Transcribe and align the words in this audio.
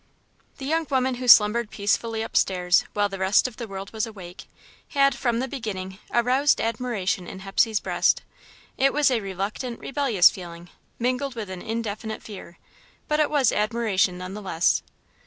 The 0.57 0.65
young 0.65 0.87
woman 0.89 1.13
who 1.21 1.27
slumbered 1.27 1.69
peacefully 1.69 2.23
upstairs, 2.23 2.85
while 2.93 3.07
the 3.07 3.19
rest 3.19 3.47
of 3.47 3.57
the 3.57 3.67
world 3.67 3.93
was 3.93 4.07
awake, 4.07 4.45
had, 4.87 5.13
from 5.13 5.37
the 5.37 5.47
beginning, 5.47 5.99
aroused 6.11 6.59
admiration 6.59 7.27
in 7.27 7.41
Hepsey's 7.41 7.79
breast. 7.79 8.23
It 8.79 8.93
was 8.93 9.11
a 9.11 9.19
reluctant, 9.21 9.79
rebellious 9.79 10.31
feeling, 10.31 10.69
mingled 10.97 11.35
with 11.35 11.51
an 11.51 11.61
indefinite 11.61 12.23
fear, 12.23 12.57
but 13.07 13.19
it 13.19 13.29
was 13.29 13.51
admiration 13.51 14.17
none 14.17 14.33
the 14.33 14.41
less. 14.41 14.81